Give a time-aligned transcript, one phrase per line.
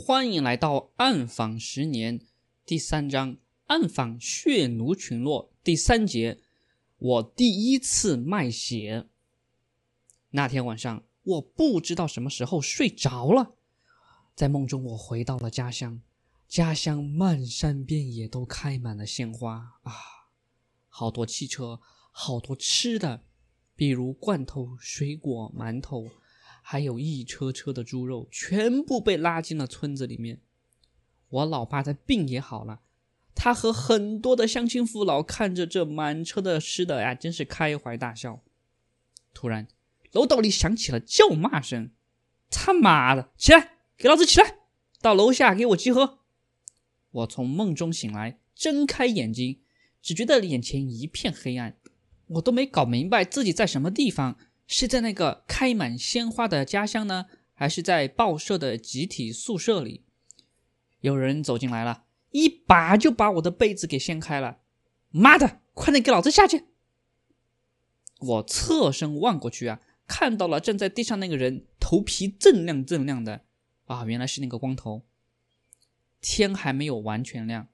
[0.00, 2.20] 欢迎来到暗访十年
[2.64, 6.40] 第三章暗访血奴群落第三节。
[6.98, 9.08] 我第一次卖血。
[10.30, 13.56] 那天晚上，我不知道什么时候睡着了，
[14.36, 16.00] 在梦中我回到了家乡，
[16.46, 19.92] 家乡漫山遍野都开满了鲜花啊，
[20.86, 21.80] 好多汽车，
[22.12, 23.24] 好多吃的，
[23.74, 26.08] 比如罐头、水果、馒头。
[26.70, 30.42] 还有一车车的猪肉，全部被拉进了村子里面。
[31.30, 32.82] 我老爸的病也好了，
[33.34, 38.42] 他和很多的乡亲父老看着这满车的吃的呀，真是开怀大笑。
[39.32, 39.66] 突然，
[40.12, 41.92] 楼道里响起了叫骂声
[42.52, 44.58] ：“他妈的，起来，给老子起来，
[45.00, 46.18] 到楼下给我集合！”
[47.10, 49.62] 我从梦中醒来，睁开眼睛，
[50.02, 51.78] 只觉得眼前一片黑暗，
[52.26, 54.38] 我都没搞明白自己在什么地方。
[54.70, 60.04] 是在那个开满鲜花的家乡呢，还是在报社的集体宿舍里？
[61.00, 64.58] 有人走进来了，一把就把我的被子给掀开了。
[65.08, 66.66] 妈的，快点给老子下去！
[68.20, 73.46] 我侧身望过去啊，看到了站在地上那个人，头皮锃亮锃亮的
[73.86, 75.02] 啊，原来是那个光头。
[76.20, 77.68] 天还没有完全亮，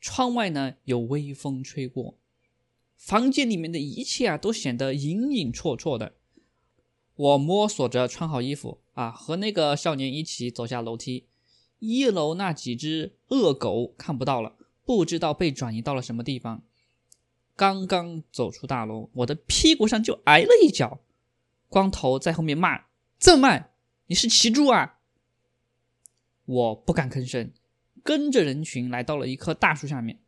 [0.00, 2.16] 窗外呢有微风吹过，
[2.94, 6.14] 房间里面的一切啊都显得隐隐绰绰的。
[7.16, 11.26] 我摸索着穿好衣服啊，和那个少年一起走下楼梯。
[11.78, 16.62] 一楼那几只恶狗看不到了，不知道被转移到了什么地方。
[17.54, 21.00] 刚刚走出大楼，我的屁股上就挨了一脚。
[21.68, 22.84] 光头在后面骂
[23.18, 23.70] ：“这么慢，
[24.06, 24.98] 你是骑猪啊？”
[26.44, 27.50] 我不敢吭声，
[28.02, 30.20] 跟着人群来到了一棵大树下面。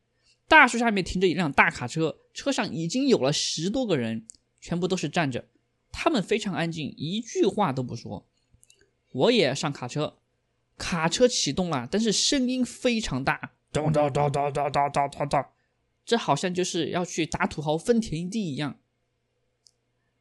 [0.49, 4.27] 大树下面停着一辆大卡车，车上已经有了十多个人，
[4.61, 5.47] 全部都是站着。
[6.01, 8.25] 他们非常安静，一句话都不说。
[9.11, 10.21] 我也上卡车，
[10.77, 15.45] 卡车启动了，但是声音非常大，咚咚咚咚咚咚咚咚咚，
[16.05, 18.79] 这好像就是要去打土豪分田地一样。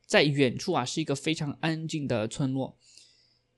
[0.08, 2.76] 在远处啊，是一个非常安静的村落，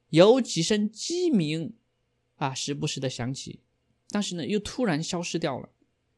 [0.09, 1.77] 有几声鸡鸣
[2.35, 3.61] 啊，时不时的响起，
[4.09, 5.69] 但是呢，又突然消失掉了，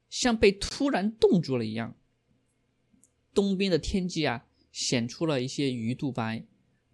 [0.10, 1.96] 像被突然冻住了一样。
[3.36, 4.48] 东边的天际啊。
[4.72, 6.46] 显出了一些鱼肚白，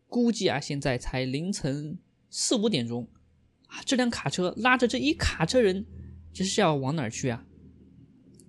[0.07, 1.99] 估计啊，现在才凌晨
[2.29, 3.07] 四五点钟
[3.67, 3.81] 啊。
[3.85, 5.85] 这辆卡车拉着这一卡车人，
[6.33, 7.45] 这是要往哪儿去啊？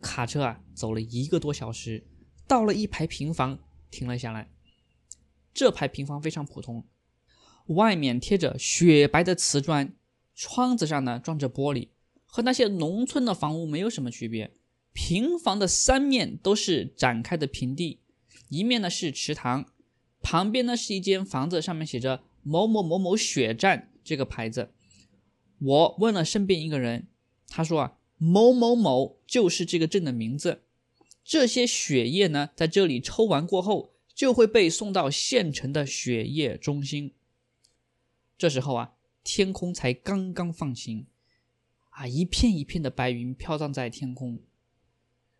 [0.00, 2.06] 卡车啊，走了一个多小时，
[2.46, 3.58] 到了一排平房，
[3.90, 4.50] 停了下来。
[5.52, 6.86] 这排平房非常普通，
[7.66, 9.92] 外面贴着雪白的瓷砖，
[10.34, 11.88] 窗子上呢装着玻璃，
[12.24, 14.54] 和那些农村的房屋没有什么区别。
[14.92, 18.00] 平房的三面都是展开的平地。
[18.48, 19.66] 一面呢是池塘，
[20.20, 24.72] 旁边呢是一间房子，上面写着“某某某某血站”这个牌子。
[25.58, 27.08] 我问了身边一个人，
[27.48, 30.62] 他说啊，某某某就是这个镇的名字。
[31.24, 37.12] 这些血液呢，在这里抽完过后，就会被送到县城的血液中心。
[38.38, 41.06] 这时候啊，天空才刚刚放晴，
[41.90, 44.40] 啊，一片一片的白云飘荡在天空，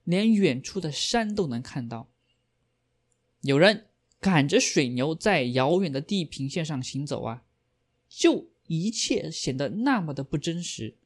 [0.04, 2.10] 连远处的山都能看到。
[3.43, 3.87] 有人
[4.21, 7.44] 赶着水牛在遥远的地平线上行走啊，
[8.09, 10.97] 就一切显得那么的不真实。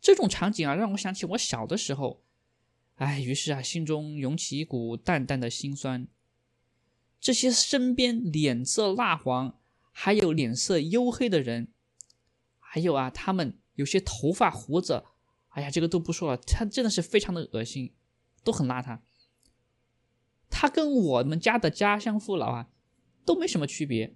[0.00, 2.22] 这种场景啊，让我想起我小的时候，
[2.96, 6.06] 哎，于是啊，心中涌起一股淡淡的心酸。
[7.18, 9.58] 这些身边脸色蜡黄，
[9.90, 11.68] 还有脸色黝黑的人，
[12.60, 15.04] 还有啊，他们有些头发胡子，
[15.48, 17.94] 哎呀，这个都不说了，他真的是非常的恶心，
[18.44, 19.00] 都很邋遢。
[20.58, 22.68] 他跟我们家的家乡父老啊，
[23.26, 24.14] 都没什么区别。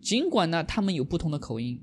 [0.00, 1.78] 尽管呢，他们有不同的口音，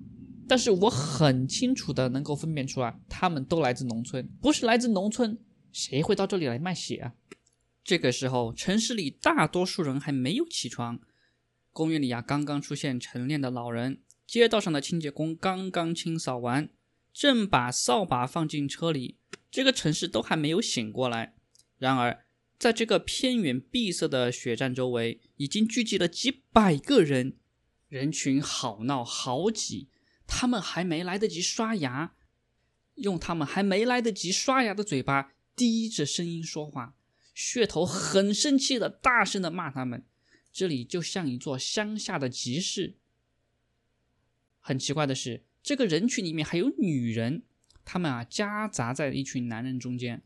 [0.47, 4.27] 但是我很清楚的能够分辨出啊，他们都来自农村。
[4.41, 5.37] 不是来自农村，
[5.71, 7.13] 谁会到这里来卖血啊？
[7.83, 10.99] 这个时候，城市里大多数人还没有起床。
[11.71, 16.69] 公园里啊，刚刚出现晨练的老人，街道上的清洁工刚刚清扫完，
[17.13, 19.19] 正把扫把放进车里。
[19.51, 21.35] 这个城市都还没有醒过来。
[21.77, 22.25] 然而。
[22.59, 27.37] 在这个偏远闭塞的血站周围，已经聚集了几百个人，
[27.87, 29.87] 人群好闹好挤。
[30.27, 32.15] 他们还没来得及刷牙，
[32.95, 36.95] 用他们还没来得及刷牙的嘴巴低着声音说话。
[37.33, 40.05] 血头很生气的大声的骂他们。
[40.51, 42.97] 这里就像一座乡下的集市。
[44.59, 47.43] 很奇怪的是，这个人群里面还有女人，
[47.85, 50.23] 他们啊夹杂在一群男人中间。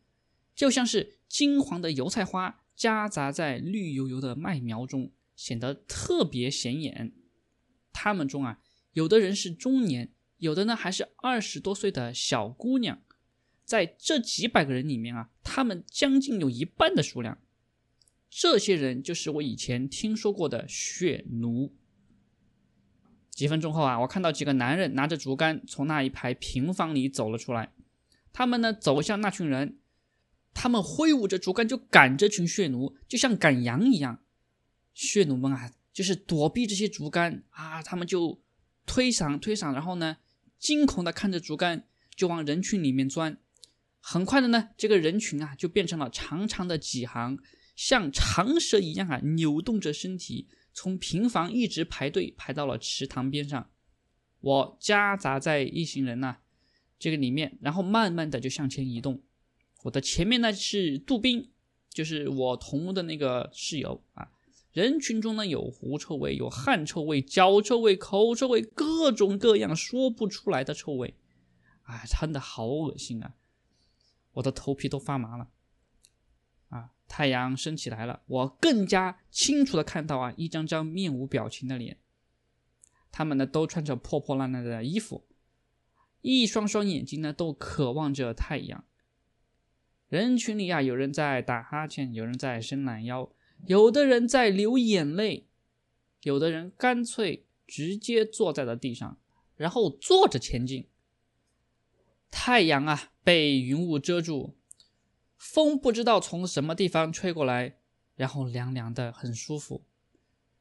[0.55, 7.13] 就像是金黄的油菜花夹杂在绿油油的麦苗中，显得特别显眼。
[7.91, 8.59] 他们中啊，
[8.93, 13.01] 有的人是中年，有的呢还是二十多岁的小姑娘。
[13.63, 17.39] 在这几百个人里面啊，他们将近有一半的数量，
[18.29, 21.73] 这些人就是我以前听说过的血奴。
[23.29, 27.71] 几分钟后啊，我看到几个男人拿着竹竿从那一排平房里走了出来，
[28.33, 29.79] 他们呢走向那群人，
[30.53, 34.23] 他们挥舞着竹竿就赶这群血奴，就像赶羊一样。
[34.93, 38.41] 血奴们啊，就是躲避这些竹竿啊，他们就
[38.85, 40.17] 推搡推搡，然后呢，
[40.59, 43.37] 惊恐的看着竹竿就往人群里面钻。
[43.99, 47.39] 很快的呢，这个人群啊就变成了长长的几行，
[47.75, 53.69] 像长蛇一样啊扭动着身体，从平房一直排队排到了池塘边上。
[54.41, 56.37] 我夹杂在一行人呐
[56.99, 59.23] 这个里面，然后慢慢的就向前移动。
[59.83, 61.51] 我的前面呢是杜宾，
[61.89, 64.31] 就是我同屋的那个室友啊。
[64.71, 71.13] 人群中呢有狐臭味，有汗臭味，脚臭味，口臭味，各种各样说不出来的臭味，
[71.83, 73.35] 哎，真的好恶心啊！
[74.31, 75.49] 我的头皮都发麻了，
[76.69, 76.89] 啊！
[77.07, 81.99] 太阳升起来了，我更加清楚的看到啊，一张张面无表情的脸。
[83.11, 85.27] 他们呢都穿着破破烂烂的衣服，
[86.21, 88.83] 一双双眼睛呢都渴望着太阳。
[90.13, 93.31] 人群里啊，有人在打哈欠，有人在伸懒腰，
[93.65, 95.47] 有的人在流眼泪，
[96.21, 99.17] 有的人干脆直接坐在了地上，
[99.55, 100.87] 然后坐着前进。
[102.29, 104.55] 太阳啊，被云雾遮住，
[105.35, 107.77] 风不知道从什么地方吹过来，
[108.15, 109.83] 然后凉凉的，很舒服。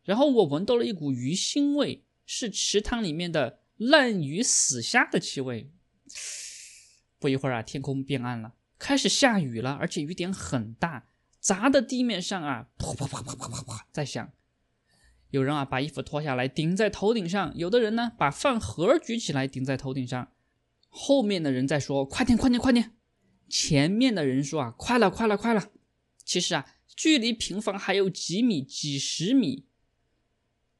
[0.02, 5.70] 然后我闻到了一股鱼腥味，是池塘里面的烂鱼死虾的气味。
[7.18, 11.06] 不一会儿啊，天空变暗了，开始下雨了，而且雨点很大，
[11.38, 14.32] 砸的地面上啊，啪啪啪啪啪啪啪在响。
[15.30, 20.32] 有人啊，把衣服脱下来顶在头顶上；有的人呢，把饭盒举起来顶在头顶上。
[20.88, 22.96] 后面的人在说：“快点，快点，快点！”
[23.48, 25.70] 前面的人说：“啊，快了，快了，快了！”
[26.26, 29.68] 其实啊，距离平房还有几米、几十米。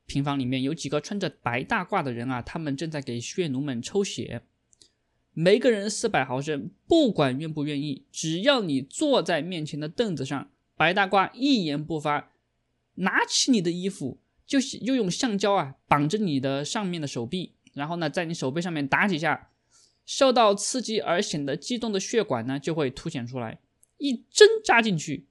[0.07, 4.43] 平房里面有几个穿着白大褂的人啊，他们正在给血奴们抽血。
[5.35, 12.31] 每个人四百毫升，不管愿不愿意，只要你坐在面前的凳子上，白大褂一言不发，
[12.97, 19.49] 拿起你的衣服，就又用橡胶啊绑着你的上面的手臂，然后呢，在你手背上面打几下。
[20.05, 23.61] 受到刺激而显得激动的血管呢，就会凸显出来。
[23.99, 25.27] 一针扎进去，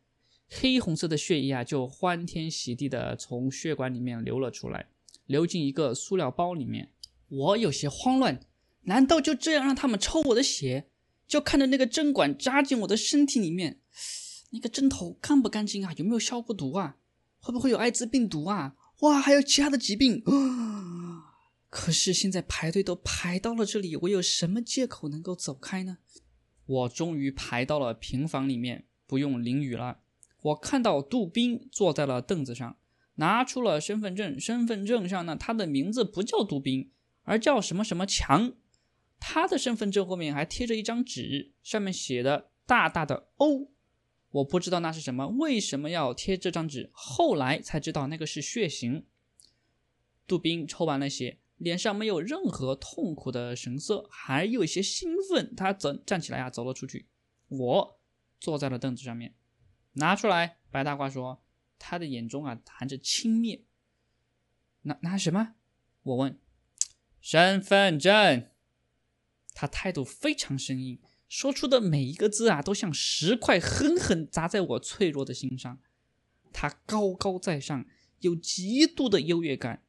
[0.49, 4.87] 黑红色的血液啊，就欢天喜地的从血管里面流了出来，
[5.25, 6.89] 流进一个塑料包里面。
[7.27, 8.39] 我有些慌乱，
[8.83, 10.87] 难道就这样让他们抽我的血？
[11.27, 13.79] 就看着那个针管扎进我的身体里面，
[14.49, 15.93] 那个针头干不干净啊？
[15.95, 16.97] 有没有消过毒啊？
[17.39, 18.75] 会不会有艾滋病毒啊？
[18.99, 20.21] 哇，还有其他的疾病。
[21.69, 25.99] 可是现在排队都排到了这里，我有什么借口能够走开呢？
[26.65, 29.99] 我终于排到了平房里面，不用淋雨了。
[30.41, 32.75] 我看到杜宾坐在了凳子上，
[33.15, 34.37] 拿出了身份证。
[34.37, 36.91] 身份证上呢，他的名字不叫杜宾，
[37.23, 38.53] 而叫什么什么强。
[39.21, 43.71] 他的身份证后面还贴着一张纸，上面写的大大的 O。
[44.31, 46.89] 我不知道那是什么，为什么要贴这张纸？
[46.91, 49.05] 后来才知道那个是血型。
[50.27, 51.37] 杜宾抽完了血。
[51.57, 55.53] 脸上没有任何痛苦的神色，还有一些兴奋。
[55.55, 57.07] 他走站起来啊，走了出去。
[57.49, 57.99] 我
[58.39, 59.35] 坐在了凳子上面，
[59.93, 60.57] 拿出来。
[60.71, 61.43] 白大褂说
[61.77, 63.65] ：“他的眼中啊含着轻蔑。”
[64.81, 65.53] 拿拿什么？
[66.01, 66.39] 我问。
[67.21, 68.49] 身份证。
[69.53, 75.79] 他态度非常生硬，说出的每一个字啊，都像石块狠狠砸在我脆弱的心上。
[76.53, 77.85] 他高高在上，
[78.19, 79.83] 有极度的优越感。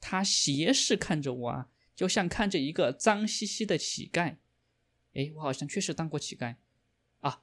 [0.00, 4.36] 他斜视看着我啊，就像看着一个脏兮兮的乞丐。
[5.14, 6.56] 哎，我好像确实当过乞丐
[7.20, 7.42] 啊。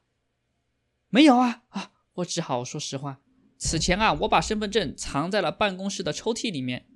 [1.10, 1.92] 没有啊啊！
[2.16, 3.22] 我只好说实话。
[3.58, 6.88] 此前啊，我把身份证藏在了办公室的抽屉里面。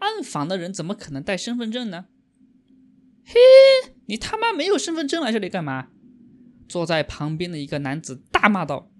[0.00, 2.08] 暗访的人怎么可能带身份证呢？
[3.26, 5.88] 嘿，你他妈没有身份证来这里干嘛？
[6.68, 8.90] 坐在旁边的一个男子大骂道。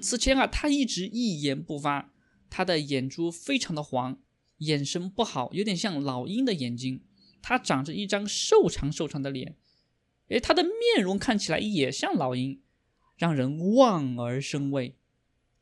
[0.00, 2.12] 此前啊，他一直一言不发，
[2.48, 4.18] 他的眼珠非常的黄。
[4.58, 7.02] 眼神不好，有点像老鹰的眼睛。
[7.40, 9.56] 他长着一张瘦长瘦长的脸，
[10.28, 12.60] 诶，他的面容看起来也像老鹰，
[13.16, 14.96] 让人望而生畏。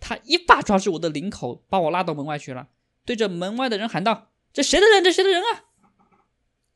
[0.00, 2.68] 他一把抓住我的领口，把我拉到门外去了，
[3.04, 5.04] 对着门外的人喊道：“这谁的人？
[5.04, 5.65] 这谁的人啊？”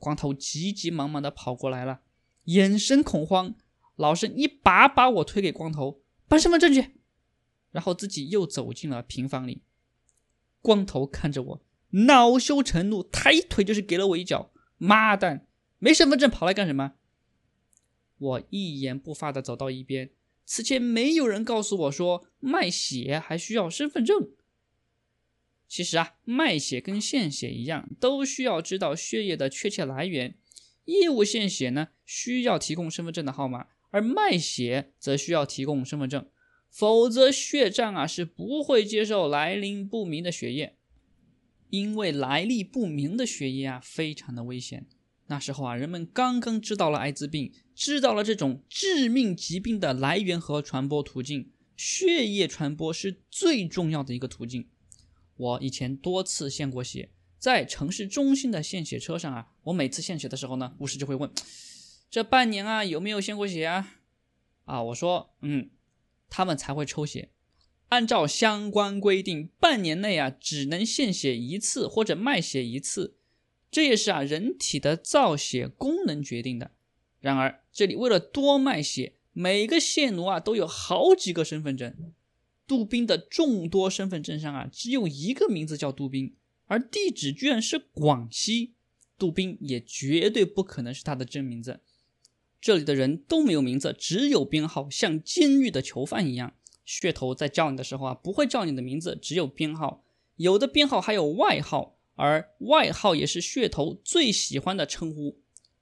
[0.00, 2.00] 光头急急忙忙的跑过来了，
[2.46, 3.54] 眼神恐慌。
[3.94, 6.96] 老生一把把我推给光头，办身份证去，
[7.70, 9.62] 然后自己又走进了平房里。
[10.62, 11.62] 光头看着我。
[11.90, 14.52] 恼羞成怒，抬腿就是给了我一脚。
[14.78, 15.46] 妈蛋！
[15.78, 16.94] 没身份证跑来干什么？
[18.16, 20.10] 我一言不发的走到一边。
[20.46, 24.30] 此前没有人告诉我说卖血还需要身份证。
[25.70, 30.36] 其实啊，卖血跟献血一样，都需要知道血液的确切来源。
[30.86, 36.28] 业务献血呢，需要提供身份证的号码，而卖血则需要提供身份证，
[36.68, 40.76] 否则血站啊是不会接受来历不明的血液，
[41.68, 44.88] 因为来历不明的血液啊非常的危险。
[45.28, 54.68] 那时候啊，人们刚刚知道了艾滋病，知道了这种致命疾病的来源和传播途径，血液传播是最重要的一个途径。
[55.40, 61.30] 我以前多次献过血，在城市中心的献血车上啊，我每次献血的时候呢，护士就会问
[62.10, 63.96] ：“这半年啊，有没有献过血啊？”
[64.66, 65.70] 啊，我说：“嗯。”
[66.28, 67.30] 他们才会抽血。
[67.88, 73.16] 按照相关规定，半年内啊，只能献血一次或者卖血一次。
[73.70, 76.70] 这也是啊人体的造血功能决定的。
[77.18, 82.12] 然而，这里为了多卖血，每个血奴啊都有好几个身份证。
[82.70, 86.36] 杜宾的众多身份证上啊，只有一个名字叫杜宾，
[86.66, 88.74] 而地址居然是广西。
[89.18, 91.80] 杜宾也绝对不可能是他的真名字。
[92.60, 96.54] 这里的人都没有名字，只有编号，像监狱的囚犯一样。
[96.86, 100.04] 噱头在叫你的时候啊，不会叫你的名字，只有编号。
[100.36, 101.96] 有的编号还有外号。
[102.14, 105.40] 而外号也是噱头最喜欢的称呼，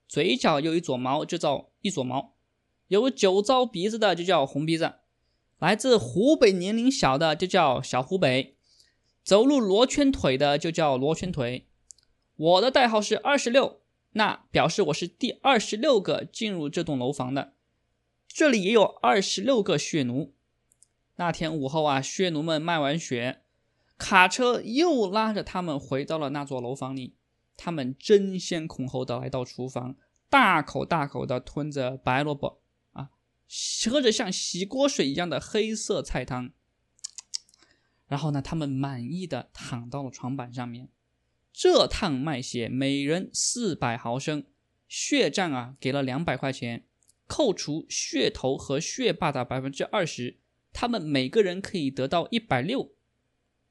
[0.08, 2.32] 嘴角有一撮毛就叫一撮毛，
[2.86, 4.94] 有酒糟鼻子的就叫红鼻子，
[5.58, 8.56] 来自湖北年龄小的就叫小湖北，
[9.24, 11.66] 走路罗圈腿的就叫罗圈腿。
[12.36, 13.80] 我的代号是二十六，
[14.12, 17.54] 那表示我是第二十六个进入这栋楼房的。
[18.28, 20.32] 这里也有二十六个血奴。
[21.16, 23.42] 那天午后啊，血奴们卖完血。
[23.96, 27.16] 卡车又拉着他们回到了那座楼房里，
[27.56, 29.96] 他们争先恐后的来到厨房，
[30.30, 32.60] 大口大口的吞着白萝卜，
[33.86, 36.52] 喝着像洗锅水一样的黑色菜汤。
[38.06, 40.88] 然后呢，他们满意的躺到了床板上面。
[41.52, 44.44] 这趟卖血每人四百毫升，
[44.88, 46.86] 血站啊给了两百块钱，
[47.26, 50.38] 扣除血头和血霸的百分之二十，
[50.72, 52.94] 他们每个人可以得到一百六。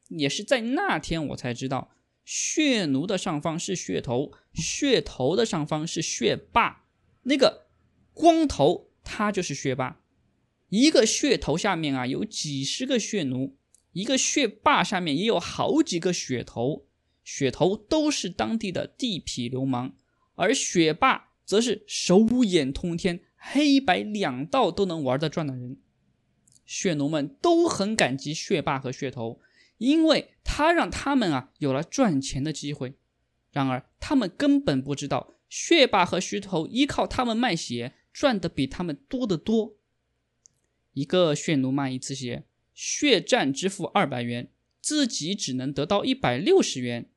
[0.10, 1.92] 也是在那天，我才知道，
[2.24, 6.86] 血奴的上方是血头，血头的上方是血霸。
[7.24, 7.68] 那个
[8.14, 10.02] 光头，他就是血霸。
[10.68, 13.56] 一个血头下面啊，有几十个血奴；
[13.94, 16.86] 一个血霸下面也有好几个血头。
[17.24, 19.94] 血头都是当地的地痞流氓，
[20.36, 25.78] 而血霸则是手眼通天，黑白两道都能玩得转的人。
[26.66, 29.40] 血奴们都很感激血霸和血头。
[29.78, 32.96] 因为他让他们啊有了赚钱的机会，
[33.52, 39.76] 然而他们根本不知道，血霸和虚头依靠他们卖血赚的比他们多得多。
[40.94, 47.12] 一个血奴卖一次血，血站支付二百元，自己只能得到一百六十元，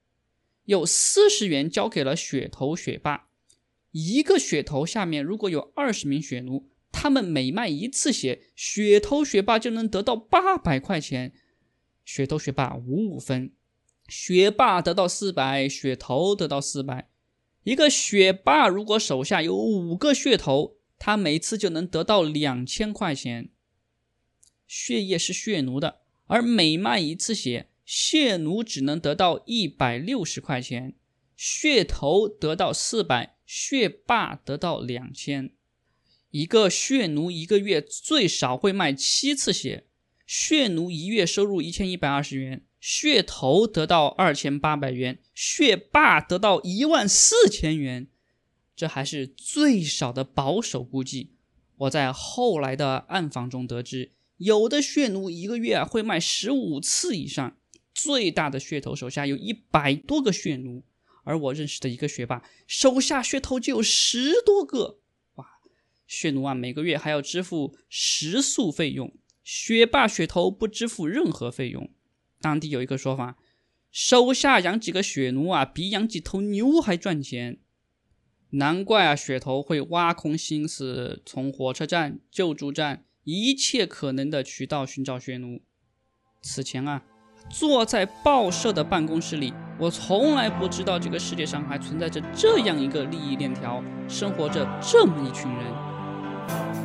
[0.66, 3.30] 有四十元交给了血头血霸。
[3.92, 11.33] 一个血头下面如果有二十名血奴，他们每卖一次血，血头血霸就能得到八百块钱。
[12.04, 13.54] 血头血霸五五分，
[14.07, 17.09] 血霸得到四百，血头得到四百。
[17.62, 23.49] 一个血霸如果手下有五个血头，他每次就能得到两千块钱。
[24.69, 30.95] 血液是血奴的，而每卖一次血，血奴只能得到一百六十块钱，
[31.37, 35.50] 血头得到四百，血霸得到两千。
[36.30, 39.87] 一个血奴一个月最少会卖七次血。
[40.26, 48.07] 血奴一月收入一千一百二十元，血头得到二千八百元，血霸得到一万四千元，
[48.80, 51.34] 这还是最少的保守估计。
[51.76, 57.58] 我在后来的暗访中得知，有的血奴一个月啊会卖十五次以上，
[57.92, 60.82] 最大的血头手下有一百多个血奴，
[61.25, 65.00] 而我认识的一个学霸手下血头就有十多个。
[65.34, 65.46] 哇，
[66.06, 69.12] 血奴啊，每个月还要支付食宿费用。
[69.44, 71.90] 血霸血头不支付任何费用，
[72.40, 73.37] 当地有一个说法，
[73.90, 77.58] 手下养几个血奴啊，比养几头牛还赚钱。
[78.50, 85.61] 难怪啊，血头会挖空心思从火车站、救助站一切可能的渠道寻找血奴。
[86.42, 87.02] 此前啊，
[87.49, 96.79] 坐在报社的办公室里，我从来不知道这个世界上还存在着这样一个利益链条，生活着这么一群人。